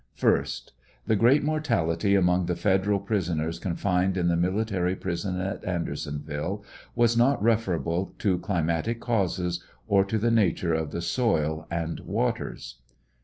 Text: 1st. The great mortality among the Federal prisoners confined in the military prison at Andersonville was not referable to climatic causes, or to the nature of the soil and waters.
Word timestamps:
1st. 0.17 0.71
The 1.05 1.15
great 1.15 1.43
mortality 1.43 2.15
among 2.15 2.47
the 2.47 2.55
Federal 2.55 2.99
prisoners 2.99 3.59
confined 3.59 4.17
in 4.17 4.29
the 4.29 4.35
military 4.35 4.95
prison 4.95 5.39
at 5.39 5.63
Andersonville 5.63 6.63
was 6.95 7.15
not 7.15 7.39
referable 7.39 8.15
to 8.17 8.39
climatic 8.39 8.99
causes, 8.99 9.63
or 9.87 10.03
to 10.05 10.17
the 10.17 10.31
nature 10.31 10.73
of 10.73 10.89
the 10.89 11.03
soil 11.03 11.67
and 11.69 11.99
waters. 11.99 12.79